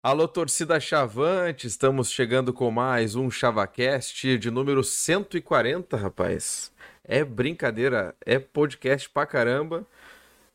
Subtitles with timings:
[0.00, 6.70] Alô, torcida Chavante, estamos chegando com mais um ChavaCast de número 140, rapaz.
[7.02, 9.84] É brincadeira, é podcast pra caramba.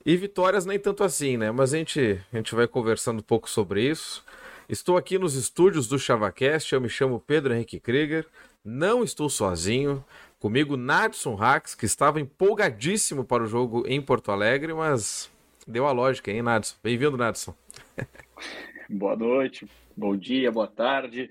[0.06, 1.52] E vitórias nem tanto assim, né?
[1.52, 4.24] Mas a gente, a gente vai conversando um pouco sobre isso.
[4.70, 8.25] Estou aqui nos estúdios do ChavaCast, eu me chamo Pedro Henrique Krieger,
[8.64, 10.04] não estou sozinho.
[10.39, 15.30] Comigo, Nadson Rax, que estava empolgadíssimo para o jogo em Porto Alegre, mas
[15.68, 16.78] deu a lógica, hein, Nadson?
[16.82, 17.54] Bem-vindo, Nadson.
[18.89, 19.65] Boa noite,
[19.96, 21.29] bom dia, boa tarde.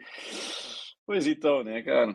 [1.05, 2.15] Pois então, né, cara?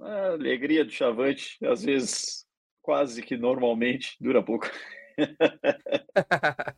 [0.00, 2.46] A alegria do Chavante, às vezes,
[2.80, 4.70] quase que normalmente, dura pouco.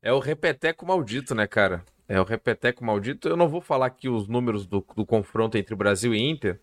[0.00, 1.84] é o repeteco maldito, né, cara?
[2.08, 3.28] É o repeteco maldito.
[3.28, 6.60] Eu não vou falar aqui os números do, do confronto entre Brasil e Inter,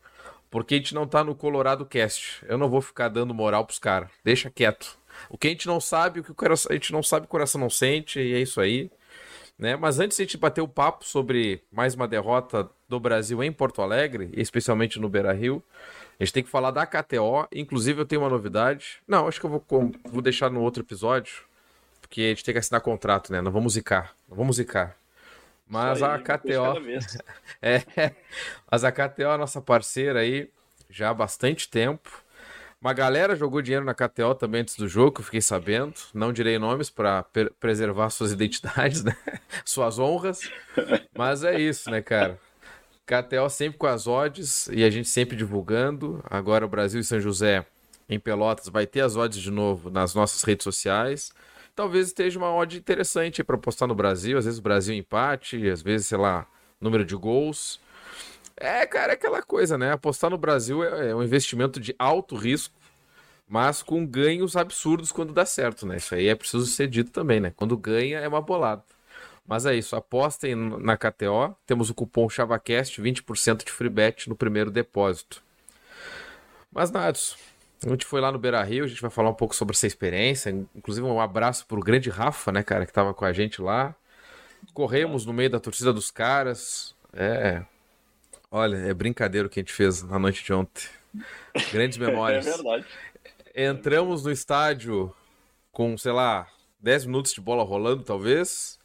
[0.50, 2.46] porque a gente não tá no Colorado Cast.
[2.48, 4.10] Eu não vou ficar dando moral pros caras.
[4.24, 4.98] Deixa quieto.
[5.30, 7.30] O que a gente não sabe, o que o coração, a gente não sabe, o
[7.30, 8.90] coração não sente, e é isso aí.
[9.58, 9.76] Né?
[9.76, 13.52] Mas antes de a gente bater o papo sobre mais uma derrota do Brasil em
[13.52, 15.64] Porto Alegre, especialmente no Beira Rio,
[16.20, 17.48] a gente tem que falar da KTO.
[17.52, 19.00] Inclusive, eu tenho uma novidade.
[19.08, 21.44] Não, acho que eu vou, vou deixar no outro episódio,
[22.02, 23.42] porque a gente tem que assinar contrato, né?
[23.42, 24.14] Não vamos zicar.
[24.30, 24.96] Não vamos zicar.
[25.68, 27.22] Mas aí, a KTO.
[27.62, 28.14] é,
[28.72, 30.50] mas a KTO é a nossa parceira aí
[30.90, 32.24] já há bastante tempo.
[32.80, 35.96] Uma galera jogou dinheiro na KTO também antes do jogo, eu fiquei sabendo.
[36.14, 37.26] Não direi nomes para
[37.60, 39.16] preservar suas identidades, né?
[39.66, 40.42] Suas honras.
[41.18, 42.40] Mas é isso, né, cara?
[43.06, 46.24] KTO sempre com as odds e a gente sempre divulgando.
[46.30, 47.66] Agora o Brasil e São José
[48.08, 51.32] em Pelotas vai ter as odds de novo nas nossas redes sociais.
[51.76, 54.38] Talvez esteja uma odd interessante para postar no Brasil.
[54.38, 56.46] Às vezes o Brasil empate, às vezes, sei lá,
[56.80, 57.80] número de gols.
[58.60, 59.92] É, cara, é aquela coisa, né?
[59.92, 62.74] Apostar no Brasil é, é um investimento de alto risco,
[63.48, 65.98] mas com ganhos absurdos quando dá certo, né?
[65.98, 67.54] Isso aí é preciso ser dito também, né?
[67.56, 68.84] Quando ganha é uma bolada.
[69.48, 71.56] Mas é isso, apostem na KTO.
[71.66, 75.42] Temos o cupom ChavaCast, 20% de free bet no primeiro depósito.
[76.70, 77.38] Mas, Nados,
[77.86, 79.88] a gente foi lá no Beira Rio, a gente vai falar um pouco sobre essa
[79.88, 80.50] experiência.
[80.76, 83.96] Inclusive, um abraço pro grande Rafa, né, cara, que tava com a gente lá.
[84.74, 86.94] Corremos no meio da torcida dos caras.
[87.14, 87.64] É,
[88.50, 90.88] Olha, é brincadeira o que a gente fez na noite de ontem.
[91.72, 92.48] Grandes memórias.
[92.48, 92.86] é verdade.
[93.54, 95.14] Entramos no estádio
[95.72, 96.48] com, sei lá,
[96.80, 98.80] 10 minutos de bola rolando, talvez.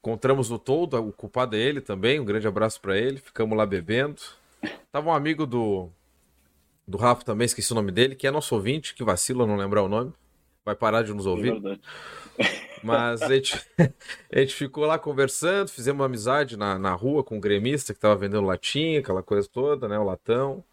[0.00, 2.20] Encontramos o Todo, o culpado é ele também.
[2.20, 3.18] Um grande abraço para ele.
[3.18, 4.20] Ficamos lá bebendo.
[4.90, 5.88] Tava um amigo do,
[6.86, 9.82] do Rafa também, esqueci o nome dele, que é nosso ouvinte, que vacila não lembrar
[9.82, 10.12] o nome.
[10.64, 11.48] Vai parar de nos é ouvir.
[11.48, 11.80] É verdade.
[12.88, 13.60] Mas a gente,
[14.32, 17.92] a gente ficou lá conversando, fizemos uma amizade na, na rua com o um gremista
[17.92, 19.98] que estava vendendo latinha, aquela coisa toda, né?
[19.98, 20.64] O latão.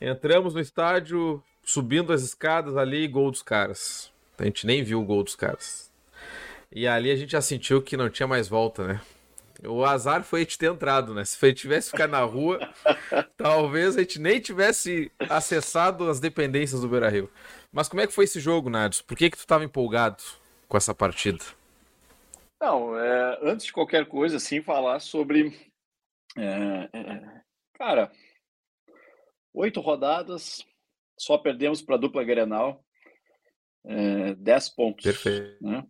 [0.00, 4.12] Entramos no estádio, subindo as escadas ali, gol dos caras.
[4.38, 5.90] A gente nem viu o gol dos caras.
[6.70, 9.00] E ali a gente já sentiu que não tinha mais volta, né?
[9.66, 11.24] O azar foi a gente ter entrado, né?
[11.24, 12.60] Se a gente tivesse ficado na rua,
[13.36, 17.28] talvez a gente nem tivesse acessado as dependências do Beira Rio.
[17.72, 19.02] Mas como é que foi esse jogo, Nados?
[19.02, 20.22] Por que, que tu estava empolgado?
[20.68, 21.44] Com essa partida?
[22.60, 25.56] Não, é, antes de qualquer coisa, assim, falar sobre.
[26.36, 27.42] É, é,
[27.74, 28.12] cara,
[29.54, 30.64] oito rodadas,
[31.18, 32.84] só perdemos para a dupla Grenal,
[33.86, 35.04] é, dez pontos.
[35.04, 35.56] Perfeito.
[35.62, 35.86] Né?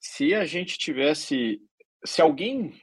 [0.00, 1.60] Se a gente tivesse.
[2.04, 2.74] Se alguém,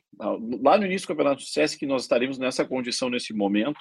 [0.62, 3.80] lá no início do campeonato, dissesse que nós estaríamos nessa condição nesse momento,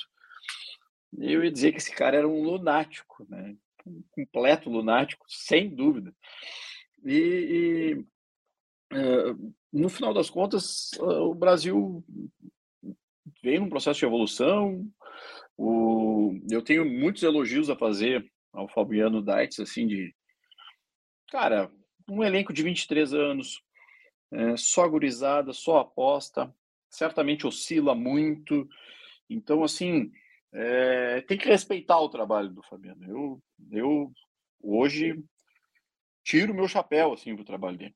[1.16, 3.54] eu ia dizer que esse cara era um lunático, né?
[3.86, 6.12] Um completo lunático, sem dúvida.
[7.04, 8.04] E,
[8.92, 9.34] e é,
[9.72, 12.04] no final das contas, o Brasil
[13.42, 14.86] veio num processo de evolução.
[15.56, 20.14] O, eu tenho muitos elogios a fazer ao Fabiano Daitz, assim, de
[21.30, 21.70] cara,
[22.08, 23.62] um elenco de 23 anos,
[24.30, 26.52] é, só gurizada, só aposta,
[26.88, 28.68] certamente oscila muito.
[29.28, 30.10] Então, assim,
[30.52, 33.04] é, tem que respeitar o trabalho do Fabiano.
[33.04, 34.12] Eu, eu
[34.62, 35.22] hoje
[36.28, 37.94] tiro o meu chapéu assim pro trabalho dele.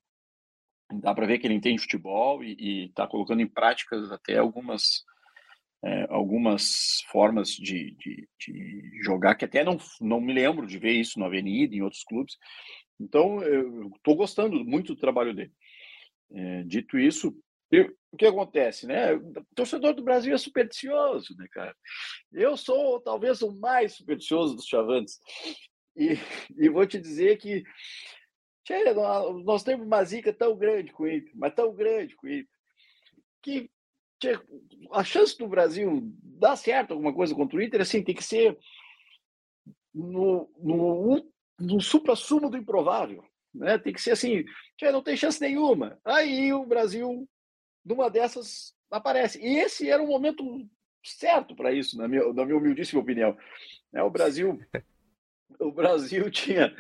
[0.91, 5.05] Dá para ver que ele entende futebol e está colocando em práticas até algumas
[5.85, 10.93] é, algumas formas de, de, de, jogar que até não, não me lembro de ver
[10.93, 12.39] isso na Avenida, em outros clubes.
[13.01, 15.53] Então, eu estou gostando muito do trabalho dele.
[16.31, 17.37] É, dito isso,
[17.69, 19.13] eu, o que acontece, né?
[19.15, 21.75] O torcedor do Brasil é supersticioso, né, cara?
[22.33, 25.19] Eu sou talvez o mais supersticioso dos chavantes.
[25.97, 26.11] E,
[26.57, 27.65] e vou te dizer que
[28.65, 28.93] Tchê,
[29.45, 32.49] nós temos uma zica tão grande com o Inter, mas tão grande com o Inter,
[33.43, 33.71] que
[34.93, 38.57] a chance do Brasil dar certo alguma coisa contra o Inter, assim, tem que ser
[39.93, 43.25] no, no, no supra-sumo do improvável.
[43.55, 43.79] Né?
[43.79, 44.45] Tem que ser assim,
[44.77, 45.99] tchê, não tem chance nenhuma.
[46.05, 47.29] Aí o Brasil
[47.85, 49.41] numa dessas aparece.
[49.41, 50.45] E esse era o momento
[51.05, 53.37] certo para isso, na minha, na minha humildíssima opinião.
[53.93, 54.59] É, o Brasil,
[55.59, 56.75] o Brasil tinha,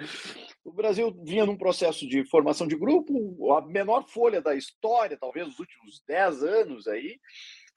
[0.64, 5.47] o Brasil vinha num processo de formação de grupo, a menor folha da história, talvez
[5.47, 7.19] nos últimos 10 anos aí,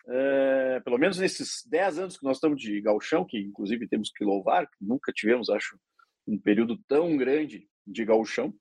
[0.07, 4.23] é, pelo menos nesses 10 anos que nós estamos de galchão, que inclusive temos que
[4.23, 5.79] louvar, que nunca tivemos, acho,
[6.27, 8.53] um período tão grande de galchão.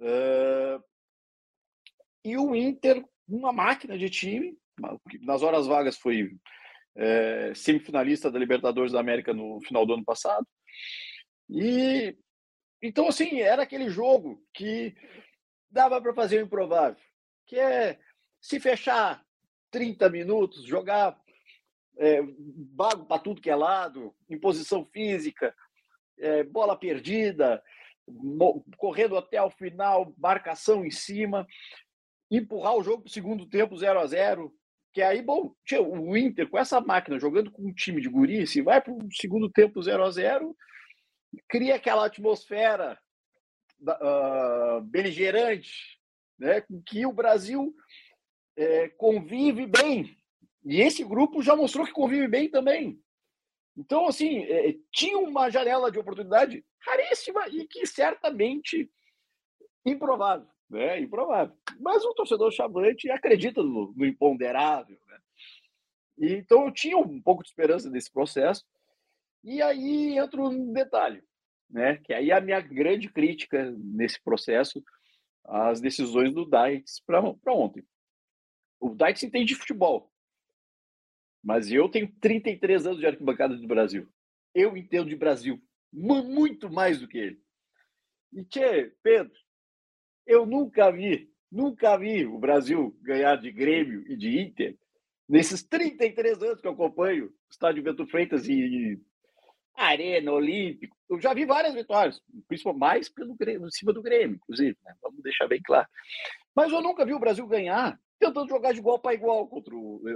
[0.00, 0.78] É,
[2.24, 4.56] e o Inter, uma máquina de time,
[5.20, 6.30] nas horas vagas foi
[6.96, 10.46] é, semifinalista da Libertadores da América no final do ano passado.
[11.50, 12.16] E
[12.82, 14.94] então, assim, era aquele jogo que
[15.70, 17.00] dava para fazer o improvável,
[17.46, 17.98] que é
[18.40, 19.24] se fechar
[19.70, 21.16] 30 minutos, jogar
[21.96, 22.20] é,
[22.74, 25.54] vago para tudo que é lado, em posição física,
[26.18, 27.62] é, bola perdida,
[28.76, 31.46] correndo até o final, marcação em cima,
[32.30, 34.52] empurrar o jogo para o segundo tempo 0 a 0
[34.92, 35.54] que aí, bom,
[35.88, 38.98] o Inter com essa máquina jogando com um time de guri, se vai para o
[39.10, 40.54] segundo tempo 0 a 0
[41.48, 42.98] cria aquela atmosfera
[43.80, 45.98] uh, beligerante,
[46.38, 47.74] né, com que o Brasil
[48.56, 50.16] é, convive bem.
[50.64, 53.00] E esse grupo já mostrou que convive bem também.
[53.76, 58.90] Então, assim, é, tinha uma janela de oportunidade raríssima e que certamente
[59.84, 61.00] improvável, né?
[61.00, 61.56] Improvável.
[61.80, 65.18] Mas o torcedor chavante acredita no, no imponderável, né?
[66.18, 68.64] Então eu tinha um pouco de esperança nesse processo.
[69.44, 71.22] E aí entra um detalhe,
[71.68, 71.96] né?
[71.98, 74.82] Que aí é a minha grande crítica nesse processo
[75.44, 77.20] às decisões do Dites para
[77.52, 77.84] ontem.
[78.80, 80.12] O Dites entende de futebol,
[81.42, 84.08] mas eu tenho 33 anos de arquibancada do Brasil.
[84.54, 85.60] Eu entendo de Brasil
[85.92, 87.42] muito mais do que ele.
[88.32, 89.36] E, tchê, Pedro,
[90.26, 94.78] eu nunca vi, nunca vi o Brasil ganhar de Grêmio e de Inter
[95.28, 99.00] nesses 33 anos que eu acompanho o estádio Bento Freitas e
[99.74, 100.96] Arena, Olímpico.
[101.08, 104.76] Eu já vi várias vitórias, principalmente mais pelo Grêmio, em cima do Grêmio, inclusive.
[104.84, 104.94] Né?
[105.02, 105.88] Vamos deixar bem claro.
[106.54, 109.74] Mas eu nunca vi o Brasil ganhar tentando jogar de igual para igual contra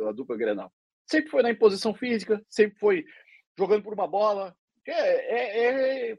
[0.09, 0.73] a dupla Grenal.
[1.07, 3.05] Sempre foi na imposição física, sempre foi
[3.59, 4.57] jogando por uma bola.
[4.87, 6.19] É, é, é...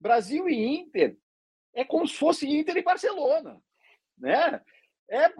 [0.00, 1.16] Brasil e Inter
[1.74, 3.60] é como se fosse Inter e Barcelona,
[4.18, 4.60] né?
[5.10, 5.30] É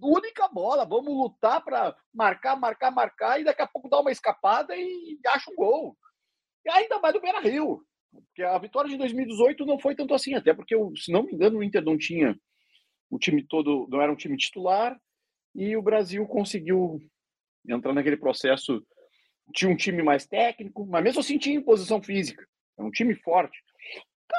[0.00, 4.74] única bola, vamos lutar para marcar, marcar, marcar e daqui a pouco dar uma escapada
[4.76, 5.96] e acha um gol.
[6.64, 10.34] E ainda mais do Beira Rio, porque a vitória de 2018 não foi tanto assim,
[10.34, 12.38] até porque, se não me engano, o Inter não tinha
[13.10, 14.98] o time todo, não era um time titular,
[15.54, 17.00] e o Brasil conseguiu
[17.68, 18.84] entrar naquele processo.
[19.54, 22.46] Tinha um time mais técnico, mas mesmo assim tinha posição física.
[22.78, 23.58] É um time forte.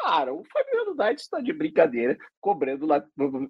[0.01, 3.05] Cara, o Fabiano Dait está de brincadeira, cobrando lá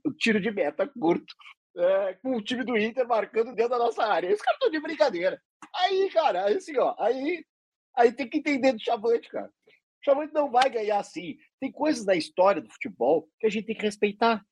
[0.05, 1.33] o tiro de meta curto,
[1.77, 4.33] é, com o time do Inter marcando dentro da nossa área.
[4.33, 5.41] Os caras estão de brincadeira.
[5.73, 7.45] Aí, cara, assim, ó, aí
[7.95, 9.47] Aí tem que entender do Chavante, cara.
[9.47, 11.37] O Chavante não vai ganhar assim.
[11.59, 14.45] Tem coisas da história do futebol que a gente tem que respeitar.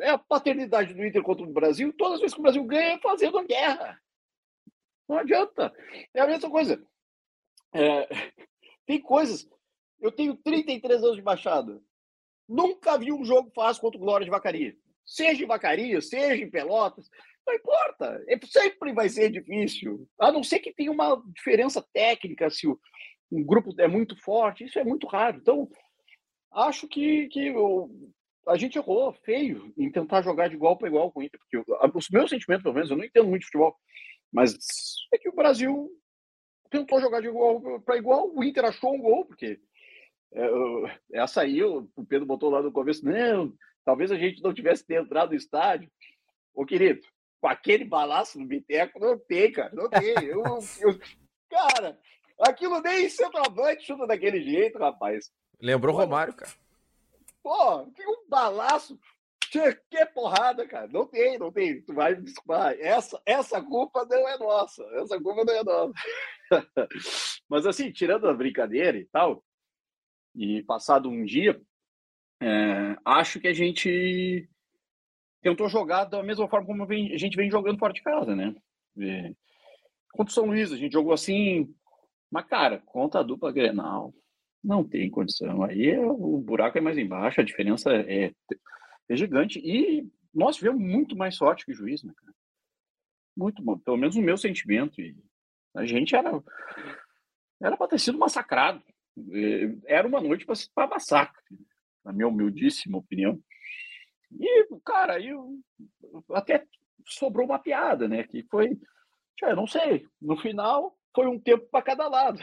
[0.00, 1.92] É a paternidade do Inter contra o Brasil.
[1.92, 4.00] Todas as vezes que o Brasil ganha é fazendo a guerra.
[5.08, 5.72] Não adianta.
[6.12, 6.84] É a mesma coisa.
[7.72, 8.08] É...
[8.86, 9.48] Tem coisas.
[10.00, 11.80] Eu tenho 33 anos de Baixada.
[12.46, 14.76] Nunca vi um jogo fácil contra o Glória de Vacaria.
[15.06, 17.08] Seja em Vacaria, seja em Pelotas.
[17.46, 20.08] Não importa, é, sempre vai ser difícil.
[20.18, 22.78] A não ser que tenha uma diferença técnica, se o,
[23.30, 25.38] um grupo é muito forte, isso é muito raro.
[25.38, 25.68] Então,
[26.52, 27.90] acho que, que eu,
[28.46, 31.56] a gente errou feio em tentar jogar de igual para igual com o Inter, porque
[31.56, 31.64] eu,
[31.94, 33.76] os meus sentimentos, pelo menos, eu não entendo muito de futebol,
[34.32, 34.56] mas
[35.12, 35.90] é que o Brasil
[36.70, 39.60] tentou jogar de igual para igual, o Inter achou um gol, porque
[40.32, 40.48] é,
[41.12, 43.52] essa aí o Pedro botou lá no começo, não,
[43.84, 45.90] talvez a gente não tivesse entrado no estádio.
[46.54, 47.00] Ô, querido,
[47.44, 50.14] com aquele balaço no Biteco, não tem, cara, não tem.
[50.24, 50.42] Eu,
[50.80, 50.98] eu,
[51.50, 52.00] cara,
[52.40, 55.30] aquilo nem centroavante chuta daquele jeito, rapaz.
[55.60, 56.50] Lembrou Olha, Romário, cara.
[57.42, 58.98] Pô, tem um balaço.
[59.50, 60.88] Que porrada, cara.
[60.88, 61.82] Não tem, não tem.
[61.82, 62.76] Tu vai me desculpar.
[62.80, 64.82] Essa, essa culpa não é nossa.
[64.94, 65.92] Essa culpa não é nossa.
[67.46, 69.44] Mas assim, tirando a brincadeira e tal,
[70.34, 71.60] e passado um dia,
[72.40, 74.48] é, acho que a gente
[75.44, 78.56] tentou jogar da mesma forma como a gente vem jogando fora de casa, né?
[78.98, 79.30] É,
[80.10, 81.72] contra o São Luís, a gente jogou assim,
[82.30, 84.14] mas, cara, contra a dupla Grenal,
[84.62, 85.62] não tem condição.
[85.62, 88.32] Aí é, o buraco é mais embaixo, a diferença é,
[89.06, 89.58] é gigante.
[89.58, 92.32] E nós tivemos muito mais sorte que o juiz, né, cara?
[93.36, 93.78] Muito bom.
[93.78, 94.98] Pelo menos o meu sentimento.
[94.98, 95.14] E
[95.76, 96.42] a gente era
[97.60, 98.82] era para ter sido massacrado.
[99.84, 101.42] Era uma noite para massacre,
[102.02, 103.38] na minha humildíssima opinião.
[104.38, 105.58] E, cara, eu
[106.32, 106.64] até
[107.06, 108.24] sobrou uma piada, né?
[108.24, 108.76] Que foi,
[109.42, 112.38] eu não sei, no final foi um tempo para cada lado.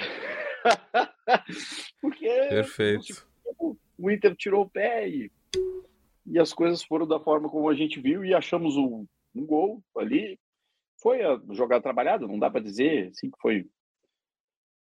[2.02, 3.28] Porque Perfeito.
[3.98, 5.32] o Inter tirou o pé e,
[6.26, 9.06] e as coisas foram da forma como a gente viu e achamos um,
[9.36, 10.40] um gol ali.
[11.02, 13.68] Foi a jogada trabalhada, não dá para dizer assim que foi.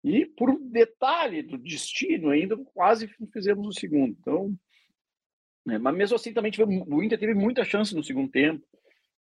[0.03, 4.17] E por um detalhe do destino ainda quase fizemos o segundo.
[4.19, 4.57] Então,
[5.68, 8.64] é, mas mesmo assim também tivemos, o Inter teve muita chance no segundo tempo.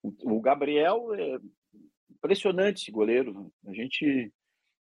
[0.03, 1.39] O, Gabriel é
[2.11, 3.51] impressionante esse goleiro.
[3.67, 4.31] A gente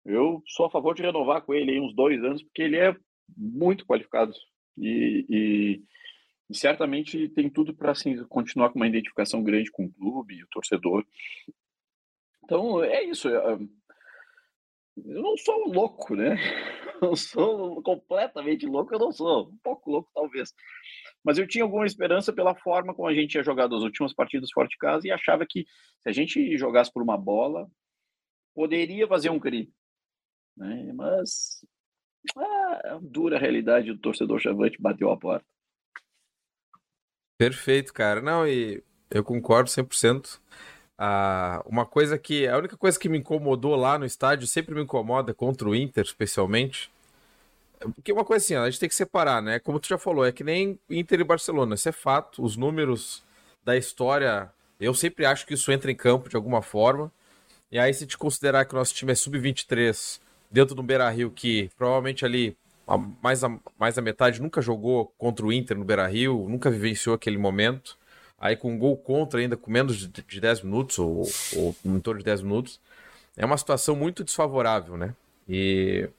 [0.06, 2.96] eu sou a favor de renovar com ele aí uns dois anos, porque ele é
[3.38, 4.34] muito qualificado
[4.78, 5.84] e, e,
[6.50, 10.44] e certamente tem tudo para assim, continuar com uma identificação grande com o clube e
[10.44, 11.06] o torcedor.
[12.44, 13.28] Então, é isso.
[13.28, 13.70] Eu
[14.98, 16.38] não sou louco, né?
[17.02, 19.50] Eu sou completamente louco, eu não sou.
[19.50, 20.54] Um pouco louco, talvez.
[21.24, 24.52] Mas eu tinha alguma esperança pela forma como a gente tinha jogado as últimas partidas
[24.52, 25.66] fora de casa e achava que
[26.02, 27.70] se a gente jogasse por uma bola,
[28.54, 29.72] poderia fazer um crime.
[30.58, 30.92] Né?
[30.94, 31.66] Mas
[32.36, 35.46] a ah, dura realidade do torcedor chavante bateu a porta.
[37.38, 38.22] Perfeito, cara.
[38.22, 40.42] Não, e eu concordo 100%.
[41.02, 42.46] Ah, uma coisa que.
[42.46, 46.04] A única coisa que me incomodou lá no estádio, sempre me incomoda contra o Inter,
[46.04, 46.92] especialmente.
[47.96, 49.60] Porque uma coisa assim, a gente tem que separar, né?
[49.60, 51.76] Como tu já falou, é que nem Inter e Barcelona.
[51.76, 52.44] Isso é fato.
[52.44, 53.24] Os números
[53.64, 57.10] da história, eu sempre acho que isso entra em campo de alguma forma.
[57.72, 60.20] E aí, se te considerar que o nosso time é sub-23
[60.52, 62.58] dentro do Beira Rio, que provavelmente ali
[63.22, 67.16] mais a, mais a metade nunca jogou contra o Inter no Beira Rio, nunca vivenciou
[67.16, 67.99] aquele momento.
[68.40, 71.24] Aí com um gol contra ainda com menos de, de 10 minutos, ou,
[71.56, 72.80] ou em torno de 10 minutos,
[73.36, 75.14] é uma situação muito desfavorável, né?
[75.48, 76.10] E,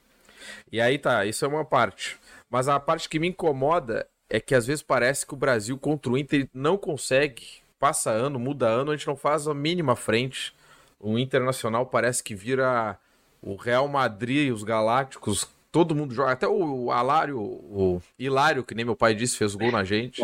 [0.71, 2.17] e aí tá, isso é uma parte.
[2.49, 6.11] Mas a parte que me incomoda é que às vezes parece que o Brasil contra
[6.11, 7.43] o Inter não consegue,
[7.79, 10.53] passa ano, muda ano, a gente não faz a mínima frente.
[10.99, 12.97] O Internacional parece que vira
[13.41, 16.31] o Real Madrid, os Galácticos, todo mundo joga.
[16.31, 20.21] Até o Alário, o Hilário, que nem meu pai disse, fez gol na gente.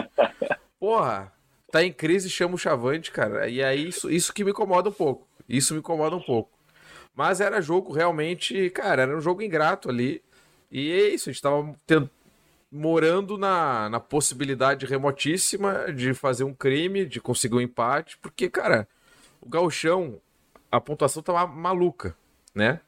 [0.79, 1.31] Porra,
[1.71, 3.47] tá em crise, chama o Chavante, cara.
[3.47, 5.27] E aí isso, isso que me incomoda um pouco.
[5.47, 6.51] Isso me incomoda um pouco.
[7.15, 10.21] Mas era jogo realmente, cara, era um jogo ingrato ali.
[10.71, 11.75] E é isso, a gente tava
[12.71, 18.87] morando na, na possibilidade remotíssima de fazer um crime, de conseguir um empate, porque, cara,
[19.41, 20.19] o Gauchão,
[20.71, 22.15] a pontuação tava maluca,
[22.53, 22.81] né?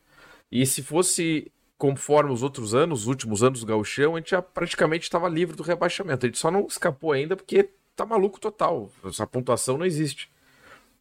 [0.52, 4.42] E se fosse conforme os outros anos, os últimos anos do Gauchão, a gente já
[4.42, 6.26] praticamente estava livre do rebaixamento.
[6.26, 7.70] A gente só não escapou ainda porque
[8.04, 8.92] tá maluco total.
[9.06, 10.32] Essa pontuação não existe.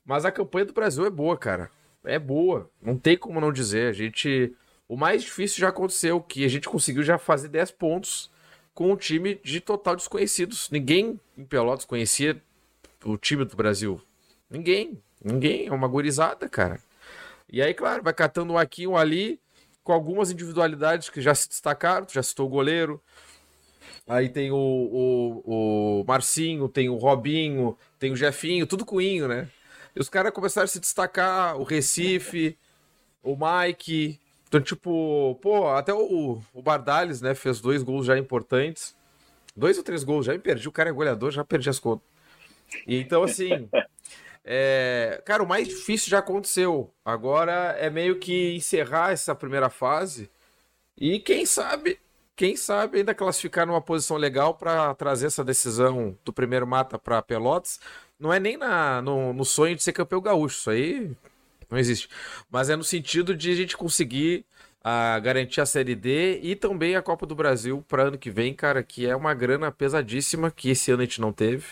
[0.04, 1.70] Mas a campanha do Brasil é boa, cara.
[2.04, 2.70] É boa.
[2.80, 3.88] Não tem como não dizer.
[3.88, 4.54] A gente.
[4.88, 8.30] O mais difícil já aconteceu, que a gente conseguiu já fazer 10 pontos
[8.74, 10.70] com um time de total desconhecidos.
[10.70, 12.40] Ninguém em Pelotas conhecia
[13.04, 14.00] o time do Brasil.
[14.48, 15.02] Ninguém.
[15.22, 15.66] Ninguém.
[15.66, 16.80] É uma gorizada, cara.
[17.50, 19.38] E aí, claro, vai catando um aqui, um ali,
[19.84, 22.06] com algumas individualidades que já se destacaram.
[22.06, 23.02] Tu já citou o goleiro.
[24.06, 29.48] Aí tem o, o, o Marcinho, tem o Robinho, tem o Jefinho, tudo coinho, né?
[29.94, 32.56] E os caras começaram a se destacar, o Recife,
[33.22, 34.18] o Mike.
[34.46, 38.96] Então, tipo, pô, até o, o Bardales, né, fez dois gols já importantes.
[39.56, 40.68] Dois ou três gols, já me perdi.
[40.68, 42.06] O cara é goleador, já perdi as contas.
[42.86, 43.68] E, então, assim,
[44.50, 46.90] É, cara, o mais difícil já aconteceu.
[47.04, 50.30] Agora é meio que encerrar essa primeira fase
[50.96, 52.00] e quem sabe,
[52.38, 57.20] quem sabe ainda classificar numa posição legal para trazer essa decisão do primeiro mata para
[57.20, 57.80] Pelotas.
[58.16, 61.10] Não é nem na, no, no, sonho de ser campeão gaúcho, isso aí
[61.68, 62.08] não existe.
[62.48, 64.46] Mas é no sentido de a gente conseguir
[64.84, 68.54] a, garantir a Série D e também a Copa do Brasil para ano que vem,
[68.54, 71.66] cara, que é uma grana pesadíssima que esse ano a gente não teve.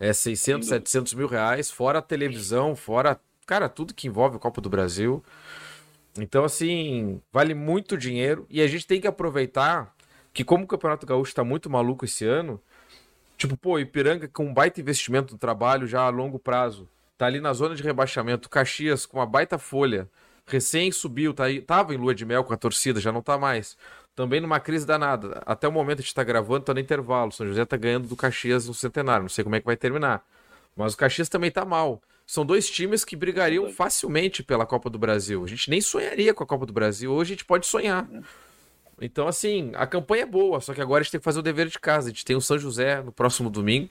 [0.00, 4.60] É 600, 700 mil reais, fora a televisão, fora, cara, tudo que envolve o Copa
[4.60, 5.22] do Brasil.
[6.18, 9.94] Então, assim, vale muito dinheiro e a gente tem que aproveitar
[10.32, 12.60] que, como o Campeonato Gaúcho está muito maluco esse ano,
[13.36, 17.40] tipo, pô, Ipiranga com um baita investimento no trabalho já a longo prazo, tá ali
[17.40, 20.08] na zona de rebaixamento, Caxias com uma baita folha,
[20.46, 23.36] recém subiu, tá aí, tava em lua de mel com a torcida, já não tá
[23.36, 23.76] mais
[24.14, 25.42] também numa crise danada.
[25.44, 27.32] Até o momento a gente está gravando, tá no intervalo.
[27.32, 29.22] São José tá ganhando do Caxias no centenário.
[29.22, 30.24] Não sei como é que vai terminar.
[30.76, 32.00] Mas o Caxias também tá mal.
[32.26, 35.44] São dois times que brigariam facilmente pela Copa do Brasil.
[35.44, 37.12] A gente nem sonharia com a Copa do Brasil.
[37.12, 38.08] Hoje a gente pode sonhar.
[39.00, 41.42] Então, assim, a campanha é boa, só que agora a gente tem que fazer o
[41.42, 42.08] dever de casa.
[42.08, 43.90] A gente tem o São José no próximo domingo.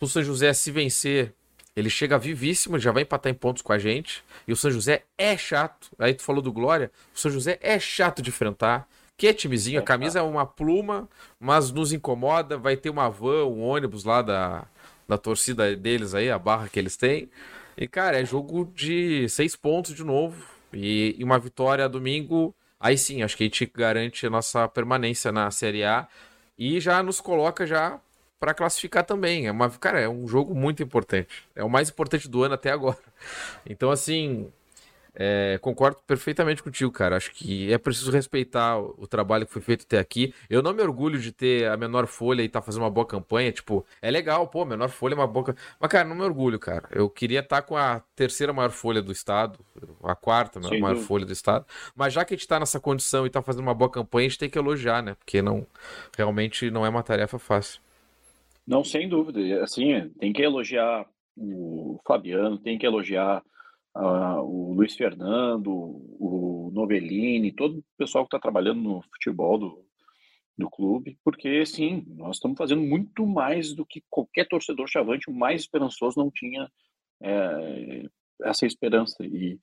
[0.00, 1.34] O São José, se vencer,
[1.74, 4.22] ele chega vivíssimo, já vai empatar em pontos com a gente.
[4.46, 5.90] E o São José é chato.
[5.98, 6.92] Aí tu falou do Glória.
[7.14, 8.88] O São José é chato de enfrentar.
[9.16, 11.08] Que é timezinho, a camisa é uma pluma,
[11.40, 12.56] mas nos incomoda.
[12.56, 14.64] Vai ter uma van, um ônibus lá da,
[15.08, 17.30] da torcida deles aí, a barra que eles têm.
[17.76, 20.44] E, cara, é jogo de seis pontos de novo.
[20.72, 22.54] E, e uma vitória domingo.
[22.78, 26.06] Aí sim, acho que a gente garante a nossa permanência na Série A.
[26.58, 27.98] E já nos coloca já
[28.38, 29.46] para classificar também.
[29.46, 31.44] É uma, cara, é um jogo muito importante.
[31.54, 32.98] É o mais importante do ano até agora.
[33.64, 34.52] Então, assim,
[35.20, 37.16] é, concordo perfeitamente contigo, cara.
[37.16, 40.32] Acho que é preciso respeitar o, o, trabalho que foi feito até aqui.
[40.48, 43.04] Eu não me orgulho de ter a menor folha e estar tá fazendo uma boa
[43.04, 43.50] campanha.
[43.50, 45.56] Tipo, é legal, pô, menor folha é uma boa.
[45.80, 46.88] Mas, cara, não me orgulho, cara.
[46.92, 49.58] Eu queria estar tá com a terceira maior folha do estado,
[50.04, 51.66] a quarta Sim, maior folha do estado.
[51.96, 54.28] Mas já que a gente está nessa condição e está fazendo uma boa campanha, a
[54.28, 55.16] gente tem que elogiar, né?
[55.16, 55.66] Porque não,
[56.16, 57.80] realmente não é uma tarefa fácil.
[58.64, 59.64] Não, sem dúvida.
[59.64, 61.06] Assim, tem que elogiar
[61.36, 63.42] o Fabiano, tem que elogiar
[63.96, 69.84] uh, o Luiz Fernando, o Novellini, todo o pessoal que está trabalhando no futebol do,
[70.56, 75.34] do clube, porque sim, nós estamos fazendo muito mais do que qualquer torcedor chavante, o
[75.34, 76.68] mais esperançoso não tinha
[77.22, 78.02] é,
[78.42, 79.16] essa esperança.
[79.24, 79.58] E,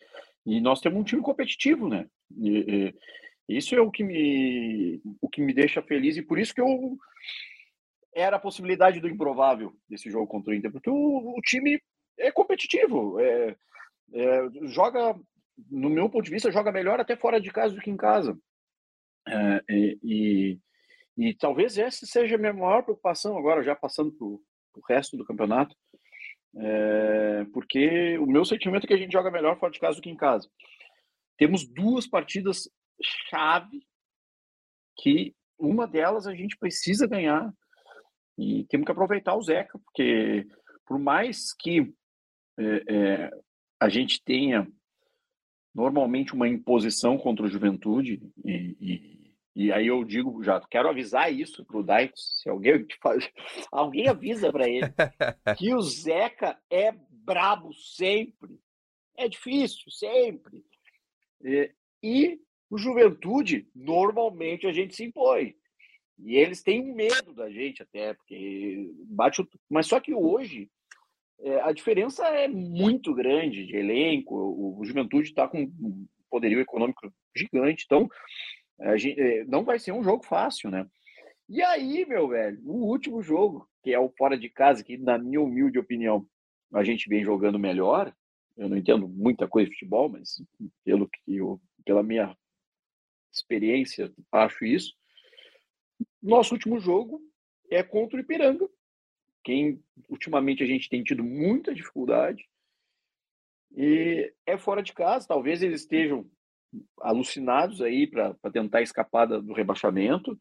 [0.46, 2.08] e nós temos um time competitivo, né?
[2.38, 2.94] E,
[3.50, 6.62] e, isso é o que me o que me deixa feliz e por isso que
[6.62, 6.98] eu
[8.15, 11.79] era a possibilidade do improvável desse jogo contra o Inter, porque o, o time
[12.17, 13.20] é competitivo.
[13.20, 13.55] É,
[14.13, 15.15] é, joga,
[15.69, 18.38] no meu ponto de vista, joga melhor até fora de casa do que em casa.
[19.27, 19.62] É,
[20.03, 20.59] e,
[21.17, 24.41] e, talvez essa seja a minha maior preocupação agora, já passando para o
[24.88, 25.75] resto do campeonato,
[26.57, 30.01] é, porque o meu sentimento é que a gente joga melhor fora de casa do
[30.01, 30.50] que em casa.
[31.38, 32.69] Temos duas partidas
[33.29, 33.85] chave
[34.97, 37.53] que uma delas a gente precisa ganhar
[38.38, 40.45] e temos que aproveitar o Zeca, porque
[40.85, 41.93] por mais que
[42.57, 43.31] é, é,
[43.79, 44.67] a gente tenha
[45.74, 51.34] normalmente uma imposição contra o juventude, e, e, e aí eu digo já, quero avisar
[51.34, 53.29] isso para o Daix, se alguém faz,
[53.72, 54.88] alguém avisa para ele
[55.58, 58.60] que o Zeca é brabo sempre,
[59.17, 60.63] é difícil sempre,
[61.44, 65.55] e, e o juventude normalmente a gente se impõe.
[66.18, 69.50] E eles têm medo da gente até, porque bate o...
[69.70, 70.72] Mas só que hoje
[71.39, 74.35] é, a diferença é muito grande de elenco.
[74.35, 78.09] O, o Juventude está com um poderio econômico gigante, então
[78.98, 80.87] gente, é, não vai ser um jogo fácil, né?
[81.48, 85.17] E aí, meu velho, o último jogo, que é o fora de casa, que na
[85.17, 86.27] minha humilde opinião
[86.74, 88.13] a gente vem jogando melhor.
[88.57, 90.41] Eu não entendo muita coisa de futebol, mas
[90.83, 92.35] pelo que eu, pela minha
[93.31, 94.93] experiência, acho isso.
[96.21, 97.21] Nosso último jogo
[97.69, 98.67] é contra o Ipiranga,
[99.46, 99.79] quem
[100.10, 102.44] ultimamente a gente tem tido muita dificuldade
[103.77, 105.27] e é fora de casa.
[105.27, 106.25] Talvez eles estejam
[107.00, 110.38] alucinados aí para tentar escapar do rebaixamento,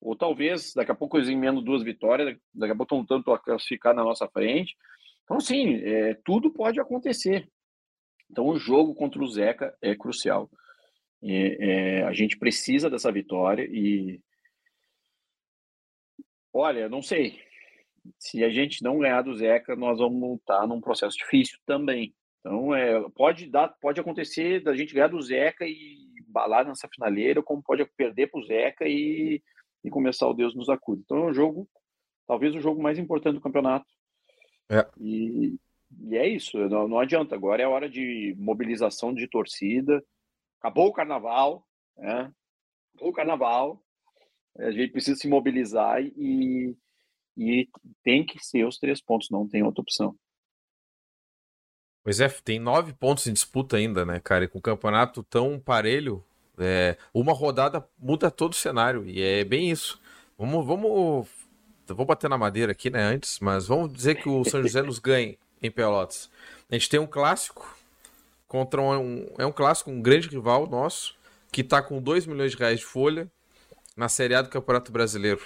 [0.00, 3.38] ou talvez daqui a pouco eles emendam duas vitórias, daqui a pouco estão tanto a
[3.38, 4.76] classificar na nossa frente.
[5.24, 7.48] Então, sim, é, tudo pode acontecer.
[8.30, 10.48] Então, o jogo contra o Zeca é crucial.
[11.22, 14.20] É, a gente precisa dessa vitória e.
[16.52, 17.45] Olha, não sei
[18.18, 22.14] se a gente não ganhar do Zeca, nós vamos estar num processo difícil também.
[22.40, 27.42] Então, é, pode dar, pode acontecer da gente ganhar do Zeca e balar nessa finaleira,
[27.42, 29.42] como pode perder para o Zeca e,
[29.82, 31.02] e começar o Deus nos acude.
[31.04, 31.68] Então, é um jogo,
[32.26, 33.86] talvez o jogo mais importante do campeonato.
[34.70, 34.86] É.
[35.00, 35.56] E,
[36.00, 37.34] e é isso, não, não adianta.
[37.34, 40.04] Agora é hora de mobilização de torcida.
[40.60, 41.66] Acabou o carnaval,
[41.96, 42.32] né?
[42.94, 43.82] Acabou o carnaval.
[44.58, 46.76] A gente precisa se mobilizar e,
[47.36, 47.68] e
[48.02, 50.16] tem que ser os três pontos, não tem outra opção.
[52.02, 54.44] Pois é, tem nove pontos em disputa ainda, né, cara?
[54.44, 56.24] E com o campeonato tão parelho,
[56.56, 60.00] é, uma rodada muda todo o cenário, e é bem isso.
[60.38, 61.28] Vamos, vamos.
[61.88, 64.98] Vou bater na madeira aqui, né, antes, mas vamos dizer que o São José nos
[64.98, 66.30] ganhe em Pelotas.
[66.70, 67.76] A gente tem um clássico
[68.46, 69.26] contra um.
[69.38, 71.16] É um clássico, um grande rival nosso,
[71.52, 73.30] que tá com 2 milhões de reais de folha
[73.96, 75.42] na Série A do Campeonato Brasileiro.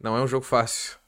[0.00, 0.98] Não é um jogo fácil.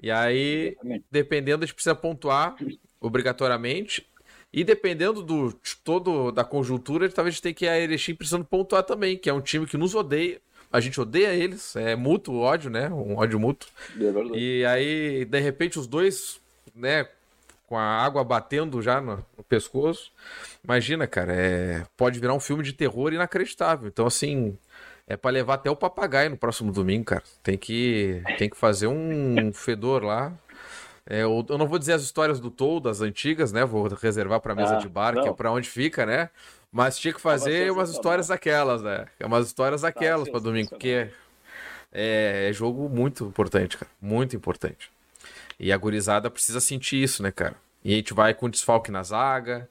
[0.00, 0.76] E aí,
[1.10, 2.56] dependendo, a gente precisa pontuar
[3.00, 4.06] obrigatoriamente.
[4.52, 5.52] E dependendo do
[5.84, 9.28] todo da conjuntura, talvez a gente tenha que ir a Erechim precisando pontuar também, que
[9.28, 10.40] é um time que nos odeia.
[10.72, 12.88] A gente odeia eles, é mútuo ódio, né?
[12.90, 13.68] Um ódio mútuo.
[13.98, 16.40] É e aí, de repente, os dois,
[16.74, 17.08] né,
[17.66, 20.12] com a água batendo já no, no pescoço.
[20.62, 21.86] Imagina, cara, é...
[21.96, 23.88] pode virar um filme de terror inacreditável.
[23.88, 24.58] Então, assim,
[25.08, 27.22] é para levar até o papagaio no próximo domingo, cara.
[27.42, 30.32] Tem que, tem que fazer um fedor lá.
[31.06, 33.64] É, eu, eu, não vou dizer as histórias do Tou, das antigas, né?
[33.64, 35.22] Vou reservar para mesa ah, de bar, não.
[35.22, 36.28] que é para onde fica, né?
[36.70, 39.06] Mas tinha que fazer umas histórias aquelas, né?
[39.24, 41.08] Umas histórias aquelas para domingo, porque
[41.90, 43.90] é, é jogo muito importante, cara.
[44.02, 44.90] Muito importante.
[45.58, 47.56] E a gurizada precisa sentir isso, né, cara?
[47.82, 49.66] E a gente vai com desfalque na zaga.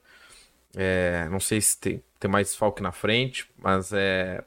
[0.74, 4.42] É, não sei se tem, tem mais desfalque na frente, mas é.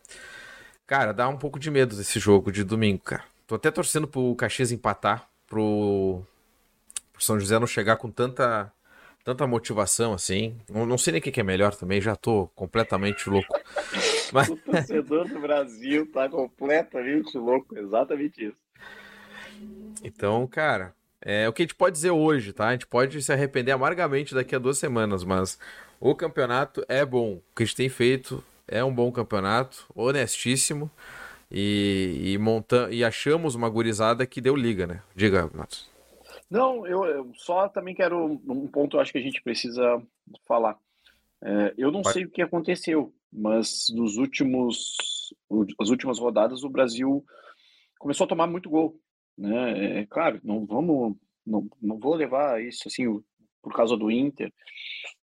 [0.91, 3.23] Cara, dá um pouco de medo desse jogo de domingo, cara.
[3.47, 6.21] Tô até torcendo pro Caxias empatar, pro,
[7.13, 8.69] pro São José não chegar com tanta
[9.23, 10.60] tanta motivação assim.
[10.69, 13.58] Não, não sei nem o que, que é melhor também, já tô completamente louco.
[14.34, 14.49] Mas...
[14.49, 18.58] O torcedor do Brasil tá completamente louco, exatamente isso.
[20.04, 22.67] Então, cara, é o que a gente pode dizer hoje, tá?
[22.67, 25.58] A gente pode se arrepender amargamente daqui a duas semanas, mas
[26.01, 27.36] o campeonato é bom.
[27.36, 30.89] O que a gente tem feito é um bom campeonato, honestíssimo.
[31.53, 35.03] E, e, monta e achamos uma gurizada que deu liga, né?
[35.13, 35.91] Diga, Matos.
[36.49, 40.01] Não, eu, eu, só também quero um ponto, acho que a gente precisa
[40.47, 40.77] falar.
[41.43, 42.13] É, eu não Vai.
[42.13, 44.95] sei o que aconteceu, mas nos últimos,
[45.77, 47.25] as últimas rodadas o Brasil
[47.99, 48.97] começou a tomar muito gol.
[49.38, 49.99] Né?
[49.99, 53.21] É, claro, não vamos, não, não vou levar isso assim
[53.62, 54.53] por causa do Inter,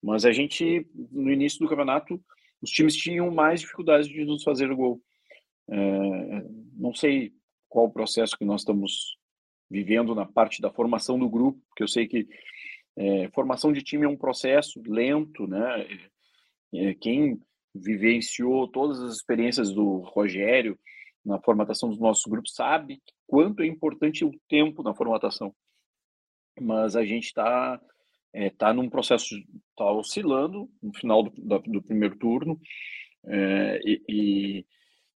[0.01, 2.19] mas a gente no início do campeonato
[2.63, 5.01] os times tinham mais dificuldades de nos fazer o gol.
[5.69, 5.75] É,
[6.77, 7.33] não sei
[7.67, 9.17] qual o processo que nós estamos
[9.69, 12.25] vivendo na parte da formação do grupo, porque eu sei que
[12.95, 15.87] é, formação de time é um processo lento, né?
[16.73, 17.37] É, quem
[17.75, 20.79] vivenciou todas as experiências do Rogério
[21.25, 25.53] na formatação dos nossos grupos sabe quanto é importante o tempo na formatação.
[26.61, 27.81] Mas a gente está
[28.33, 29.35] é, tá num processo,
[29.69, 32.59] está oscilando no final do, do, do primeiro turno
[33.25, 34.65] é, e,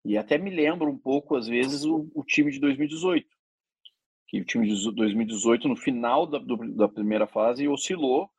[0.06, 3.27] e, até me lembra um pouco, às vezes, o, o time de 2018
[4.27, 8.30] que o time de 2018, no final da, do, da primeira fase, oscilou,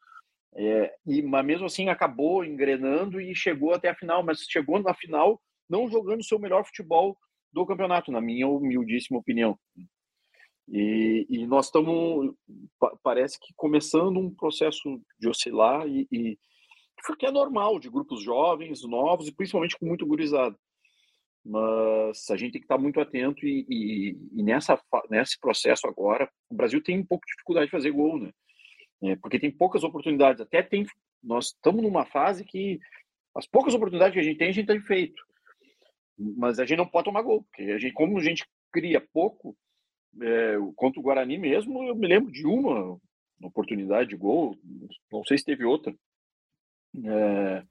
[0.54, 4.94] é, e, mas mesmo assim acabou engrenando e chegou até a final, mas chegou na
[4.94, 7.16] final não jogando seu melhor futebol
[7.52, 9.58] do campeonato, na minha humildíssima opinião.
[10.70, 12.34] E, e nós estamos,
[13.02, 16.38] parece que começando um processo de oscilar, e, e
[17.18, 20.58] que é normal, de grupos jovens, novos, e principalmente com muito gurizado
[21.48, 24.78] mas a gente tem que estar muito atento e, e, e, nessa
[25.08, 28.30] nesse processo agora o Brasil tem um pouco de dificuldade de fazer gol, né?
[29.02, 30.40] É, porque tem poucas oportunidades.
[30.42, 30.84] Até tem
[31.22, 32.78] nós estamos numa fase que
[33.34, 35.22] as poucas oportunidades que a gente tem a gente tem feito,
[36.18, 39.56] mas a gente não pode tomar gol, porque a gente como a gente cria pouco
[40.20, 42.98] é, contra o Guarani mesmo, eu me lembro de uma
[43.42, 44.56] oportunidade de gol,
[45.10, 45.94] não sei se teve outra.
[47.04, 47.62] É,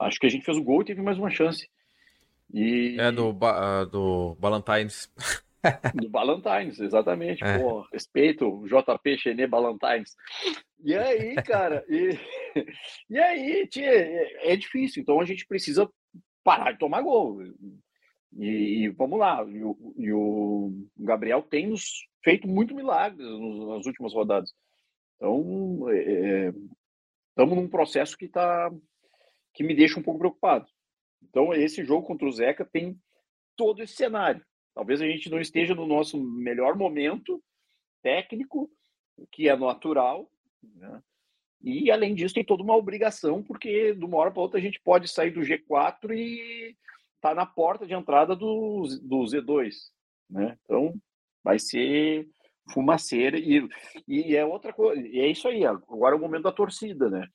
[0.00, 1.68] acho que a gente fez o gol e teve mais uma chance.
[2.52, 2.96] E...
[2.98, 5.10] É do, uh, do Ballantines.
[5.94, 7.42] do Ballantines, exatamente.
[7.42, 7.58] É.
[7.58, 10.14] Pô, respeito JP Chenê Ballantines.
[10.84, 12.18] E aí, cara, e,
[13.08, 15.02] e aí, tia, é, é difícil.
[15.02, 15.88] Então a gente precisa
[16.44, 17.38] parar de tomar gol.
[18.36, 19.44] E, e vamos lá.
[19.44, 24.52] E o, e o, Gabriel tem nos feito muito milagres nas últimas rodadas.
[25.16, 25.86] Então,
[27.30, 28.70] estamos é, num processo que tá
[29.54, 30.66] que me deixa um pouco preocupado.
[31.22, 32.98] Então, esse jogo contra o Zeca tem
[33.54, 34.44] todo esse cenário.
[34.74, 37.42] Talvez a gente não esteja no nosso melhor momento
[38.02, 38.70] técnico,
[39.30, 40.30] que é natural,
[40.62, 41.02] né?
[41.62, 44.80] E, além disso, tem toda uma obrigação, porque de uma hora para outra a gente
[44.80, 46.76] pode sair do G4 e
[47.22, 49.70] tá na porta de entrada do, do Z2,
[50.28, 50.58] né?
[50.64, 50.92] Então,
[51.42, 52.28] vai ser
[52.72, 53.66] fumaceira e,
[54.06, 57.26] e é outra coisa, e é isso aí, agora é o momento da torcida, né?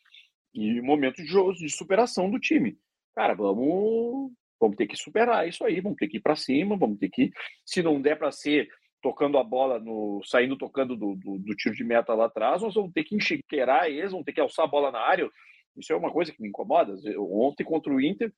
[0.54, 2.78] E momento de, de superação do time
[3.18, 7.00] cara, vamos, vamos ter que superar isso aí, vamos ter que ir para cima, vamos
[7.00, 7.32] ter que,
[7.66, 8.68] se não der para ser
[9.02, 12.76] tocando a bola no, saindo tocando do, do, do, tiro de meta lá atrás, nós
[12.76, 15.28] vamos ter que enxiqueirar eles, vamos ter que alçar a bola na área.
[15.76, 16.94] Isso é uma coisa que me incomoda.
[17.18, 18.32] Ontem contra o Inter,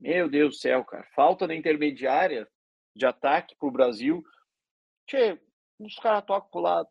[0.00, 2.48] meu Deus do céu, cara, falta na intermediária
[2.94, 4.22] de ataque para o Brasil.
[5.06, 5.38] Tchê,
[5.78, 6.88] os caras tocam pro lado.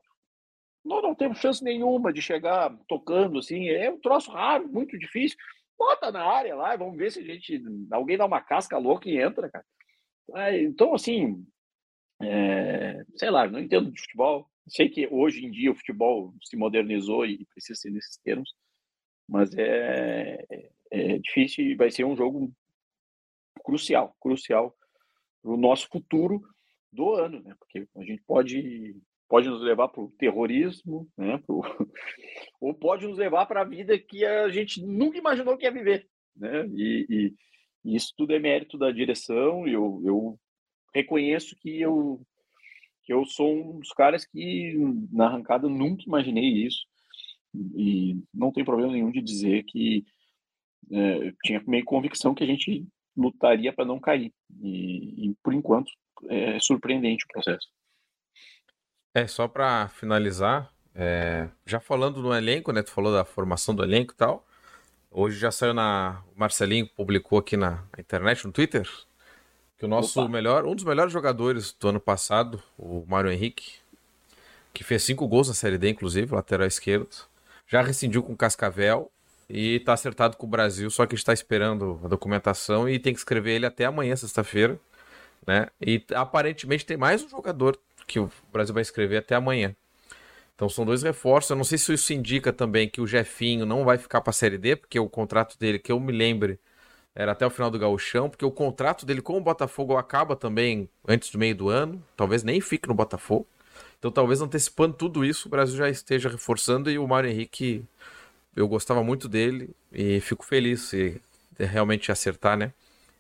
[0.83, 3.67] Nós não temos chance nenhuma de chegar tocando assim.
[3.69, 5.37] É um troço raro, muito difícil
[5.77, 7.61] bota na área lá, vamos ver se a gente.
[7.91, 9.65] Alguém dá uma casca louca e entra, cara.
[10.59, 11.45] Então, assim,
[12.21, 14.49] é, sei lá, não entendo de futebol.
[14.67, 18.53] Sei que hoje em dia o futebol se modernizou e precisa ser nesses termos,
[19.29, 20.43] mas é,
[20.91, 22.51] é difícil e vai ser um jogo
[23.67, 24.73] crucial, crucial
[25.41, 26.41] para o nosso futuro
[26.91, 27.53] do ano, né?
[27.59, 28.95] Porque a gente pode
[29.27, 31.37] pode nos levar para o terrorismo, né?
[31.45, 31.61] Pro...
[32.61, 36.07] ou pode nos levar para a vida que a gente nunca imaginou que ia viver.
[36.33, 36.65] Né?
[36.67, 37.35] E, e,
[37.83, 39.67] e isso tudo é mérito da direção.
[39.67, 40.39] Eu, eu
[40.95, 42.21] reconheço que eu,
[43.03, 44.77] que eu sou um dos caras que
[45.11, 46.85] na arrancada nunca imaginei isso.
[47.75, 50.05] E não tem problema nenhum de dizer que
[50.89, 54.31] é, tinha meio convicção que a gente lutaria para não cair.
[54.61, 55.91] E, e por enquanto
[56.29, 57.67] é surpreendente o processo.
[59.13, 62.81] É, só para finalizar, É, já falando no elenco, né?
[62.81, 64.43] Tu falou da formação do elenco e tal.
[65.11, 66.23] Hoje já saiu na.
[66.35, 68.89] O Marcelinho publicou aqui na internet, no Twitter,
[69.77, 70.27] que o nosso Opa.
[70.27, 73.75] melhor, um dos melhores jogadores do ano passado, o Mário Henrique,
[74.73, 77.15] que fez cinco gols na Série D, inclusive, lateral esquerdo,
[77.67, 79.11] já rescindiu com o Cascavel
[79.49, 83.19] e tá acertado com o Brasil, só que está esperando a documentação e tem que
[83.19, 84.79] escrever ele até amanhã, sexta-feira,
[85.45, 85.67] né?
[85.81, 89.75] E aparentemente tem mais um jogador que o Brasil vai escrever até amanhã.
[90.55, 91.51] Então são dois reforços.
[91.51, 94.33] Eu não sei se isso indica também que o Jefinho não vai ficar para a
[94.33, 96.59] Série D, porque o contrato dele, que eu me lembre,
[97.15, 100.89] era até o final do gauchão, porque o contrato dele com o Botafogo acaba também
[101.07, 103.47] antes do meio do ano, talvez nem fique no Botafogo.
[103.99, 107.83] Então talvez antecipando tudo isso, o Brasil já esteja reforçando e o Mário Henrique,
[108.57, 111.21] eu gostava muito dele e fico feliz se
[111.57, 112.73] realmente acertar, né?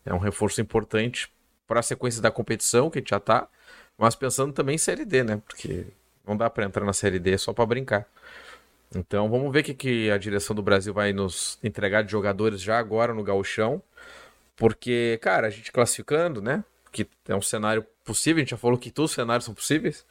[0.03, 1.31] É um reforço importante
[1.67, 3.47] para a sequência da competição, que a gente já tá,
[3.97, 5.41] mas pensando também em Série D, né?
[5.45, 5.85] Porque
[6.25, 8.07] não dá para entrar na Série D só para brincar.
[8.95, 12.59] Então vamos ver o que, que a direção do Brasil vai nos entregar de jogadores
[12.59, 13.81] já agora no gauchão.
[14.55, 16.63] Porque, cara, a gente classificando, né?
[16.91, 20.03] Que é um cenário possível, a gente já falou que todos os cenários são possíveis.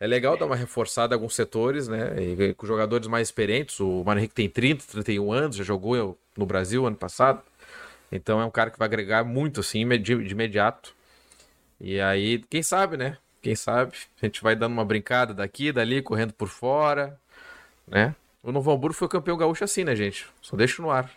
[0.00, 2.14] É legal dar uma reforçada em alguns setores, né?
[2.18, 3.78] E, com jogadores mais experientes.
[3.80, 7.42] O Mano Henrique tem 30, 31 anos, já jogou no Brasil ano passado.
[8.10, 10.94] Então é um cara que vai agregar muito, assim, de, de imediato.
[11.78, 13.18] E aí, quem sabe, né?
[13.42, 17.18] Quem sabe a gente vai dando uma brincada daqui, dali, correndo por fora,
[17.86, 18.14] né?
[18.42, 20.26] O Novo Hamburgo foi campeão gaúcho assim, né, gente?
[20.40, 21.10] Só deixo no ar.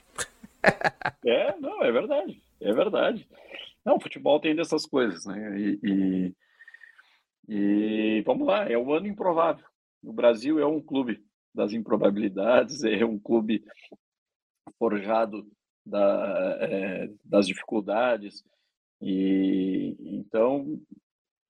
[1.25, 2.41] é, não, é verdade.
[2.59, 3.27] É verdade.
[3.85, 5.57] Não, futebol tem dessas coisas, né?
[5.57, 6.33] E, e,
[7.47, 9.65] e vamos lá, é um ano improvável.
[10.01, 13.63] O Brasil é um clube das improbabilidades, é um clube
[14.77, 15.45] forjado
[15.85, 18.43] da, é, das dificuldades.
[19.01, 20.79] E então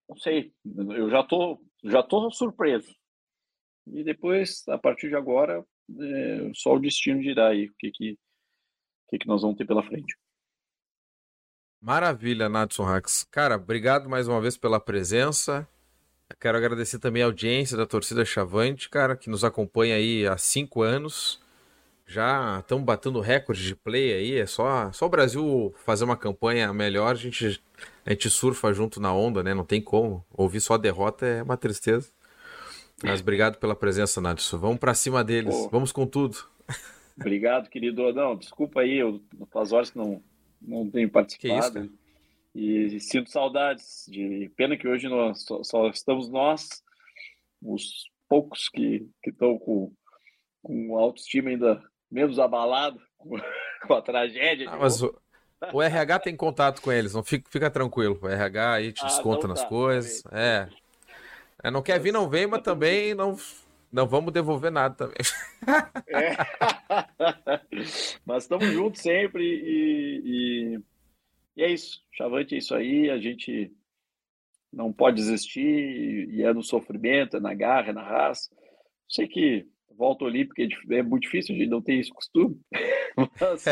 [0.09, 2.93] não sei, eu já tô, já tô surpreso.
[3.87, 5.65] E depois, a partir de agora,
[5.99, 8.17] é, só o destino dirá aí o que que,
[9.09, 10.15] que que nós vamos ter pela frente.
[11.81, 13.25] Maravilha, Nadson Rax.
[13.25, 15.67] Cara, obrigado mais uma vez pela presença.
[16.39, 20.81] Quero agradecer também a audiência da torcida Chavante, cara, que nos acompanha aí há cinco
[20.81, 21.41] anos.
[22.05, 24.39] Já estamos batendo recorde de play aí.
[24.39, 27.61] É só, só o Brasil fazer uma campanha melhor, a gente
[28.05, 29.53] a gente surfa junto na onda, né?
[29.53, 30.23] Não tem como.
[30.31, 32.11] Ouvir só a derrota é uma tristeza.
[33.01, 34.57] Mas obrigado pela presença, Nadson.
[34.57, 35.55] Vamos para cima deles.
[35.55, 35.69] Pô.
[35.69, 36.37] Vamos com tudo.
[37.17, 38.11] Obrigado, querido.
[38.13, 40.21] Não, desculpa aí, eu, faz horas que não,
[40.61, 41.79] não tenho participado.
[41.79, 41.91] Isso,
[42.53, 44.05] e sinto saudades.
[44.07, 46.83] De pena que hoje nós só, só estamos nós,
[47.61, 49.93] os poucos que estão com,
[50.61, 53.37] com autoestima ainda menos abalado com,
[53.87, 54.69] com a tragédia.
[54.69, 55.15] Ah, mas o,
[55.71, 58.19] o RH tem contato com eles, não fica, fica tranquilo.
[58.21, 60.23] O RH aí te ah, desconta então nas tá, coisas.
[60.31, 60.67] É.
[61.63, 61.71] é.
[61.71, 63.37] Não quer vir, não vem, mas também não,
[63.91, 65.17] não vamos devolver nada também.
[66.07, 66.35] É.
[68.25, 70.79] mas estamos juntos sempre e, e,
[71.55, 72.01] e, é isso.
[72.11, 73.09] Chavante é isso aí.
[73.09, 73.71] A gente
[74.71, 78.49] não pode desistir e é no sofrimento, é na garra, é na raça.
[79.07, 82.59] Sei que volta olímpica é, é muito difícil, a gente não tem esse costume.
[83.39, 83.65] Mas,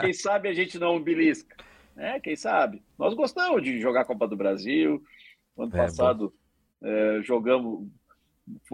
[0.00, 1.56] quem sabe a gente não belisca.
[1.96, 2.20] Né?
[2.20, 2.82] Quem sabe?
[2.98, 5.02] Nós gostamos de jogar a Copa do Brasil.
[5.56, 6.32] Ano é, passado
[6.82, 7.88] é, jogamos.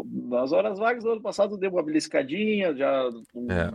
[0.04, 3.72] Nas horas vagas do ano passado deu uma beliscadinha, já um, é.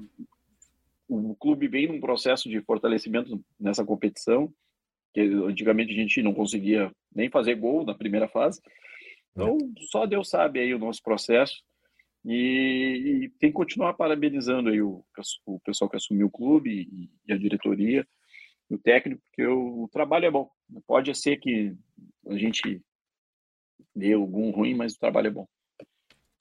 [1.10, 4.54] um clube bem num processo de fortalecimento nessa competição,
[5.16, 8.62] que antigamente a gente não conseguia nem fazer gol na primeira fase.
[9.32, 9.58] Então,
[9.90, 11.64] só Deus sabe aí o nosso processo.
[12.26, 15.06] E, e, tem que continuar parabenizando aí o,
[15.46, 18.06] o pessoal que assumiu o clube e, e a diretoria,
[18.70, 20.50] o técnico, porque o, o, trabalho é bom.
[20.86, 21.74] Pode ser que
[22.28, 22.82] a gente
[23.96, 25.48] dê algum ruim, mas o trabalho é bom.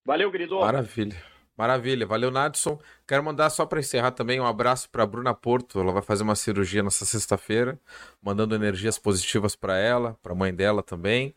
[0.05, 0.59] Valeu, querido.
[0.59, 1.17] Maravilha.
[1.57, 2.79] Maravilha, valeu Nadson.
[3.07, 5.81] Quero mandar só para encerrar também um abraço para Bruna Porto.
[5.81, 7.79] Ela vai fazer uma cirurgia nessa sexta-feira,
[8.21, 11.35] mandando energias positivas para ela, para a mãe dela também.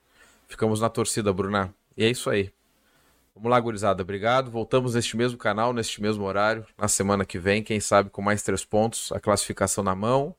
[0.47, 1.73] Ficamos na torcida, Bruna.
[1.95, 2.51] E é isso aí.
[3.35, 4.01] Vamos lá, gurizada.
[4.01, 4.49] Obrigado.
[4.49, 7.61] Voltamos neste mesmo canal, neste mesmo horário, na semana que vem.
[7.61, 10.35] Quem sabe com mais três pontos, a classificação na mão.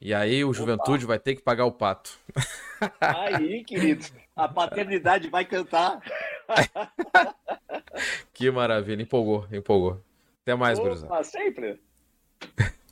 [0.00, 0.58] E aí o Opa.
[0.58, 2.18] Juventude vai ter que pagar o pato.
[3.00, 4.04] Aí, querido,
[4.36, 6.00] a paternidade vai cantar.
[8.32, 9.02] que maravilha.
[9.02, 10.02] Empolgou, empolgou.
[10.42, 11.80] Até mais, Opa, sempre.